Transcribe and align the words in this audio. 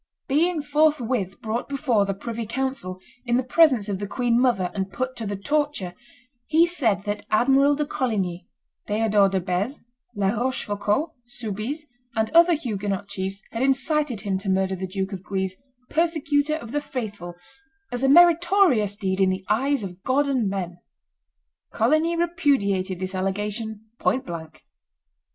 Being 0.27 0.63
forthwith 0.63 1.39
brought 1.43 1.69
before 1.69 2.07
the 2.07 2.15
privy 2.15 2.47
council, 2.47 2.99
in 3.23 3.37
the 3.37 3.43
presence 3.43 3.87
of 3.87 3.99
the 3.99 4.07
queen 4.07 4.39
mother, 4.41 4.71
and 4.73 4.91
put 4.91 5.15
to 5.17 5.27
the 5.27 5.35
torture, 5.35 5.93
he 6.47 6.65
said 6.65 7.03
that 7.03 7.27
Admiral 7.29 7.75
de 7.75 7.85
Coligny, 7.85 8.47
Theodore 8.87 9.29
de 9.29 9.39
Beze, 9.39 9.81
La 10.15 10.29
Rochefoucauld, 10.29 11.11
Soubise, 11.25 11.85
and 12.15 12.31
other 12.31 12.53
Huguenot 12.53 13.09
chiefs 13.09 13.43
had 13.51 13.61
incited 13.61 14.21
him 14.21 14.39
to 14.39 14.49
murder 14.49 14.75
the 14.75 14.87
Duke 14.87 15.13
of 15.13 15.21
Guise, 15.23 15.57
persecutor 15.87 16.55
of 16.55 16.71
the 16.71 16.81
faithful, 16.81 17.35
"as 17.91 18.01
a 18.01 18.09
meritorious 18.09 18.95
deed 18.95 19.21
in 19.21 19.29
the 19.29 19.45
eyes 19.49 19.83
of 19.83 20.01
God 20.01 20.27
and 20.27 20.49
men." 20.49 20.77
Coligny 21.71 22.15
repudiated 22.15 22.99
this 22.99 23.13
allegation 23.13 23.81
point 23.99 24.25
blank. 24.25 24.65